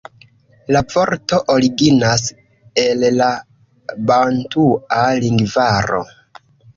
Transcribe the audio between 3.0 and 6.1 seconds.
la bantua lingvaro.